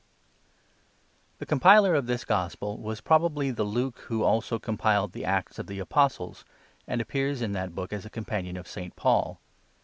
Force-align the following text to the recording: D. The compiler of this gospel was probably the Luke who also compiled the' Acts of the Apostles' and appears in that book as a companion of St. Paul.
D. 0.01 1.41
The 1.41 1.45
compiler 1.45 1.93
of 1.93 2.07
this 2.07 2.25
gospel 2.25 2.75
was 2.79 3.01
probably 3.01 3.51
the 3.51 3.63
Luke 3.63 3.99
who 4.07 4.23
also 4.23 4.57
compiled 4.57 5.11
the' 5.11 5.23
Acts 5.33 5.59
of 5.59 5.67
the 5.67 5.77
Apostles' 5.77 6.43
and 6.87 6.99
appears 7.01 7.43
in 7.43 7.51
that 7.51 7.75
book 7.75 7.93
as 7.93 8.03
a 8.03 8.09
companion 8.09 8.57
of 8.57 8.67
St. 8.67 8.95
Paul. 8.95 9.39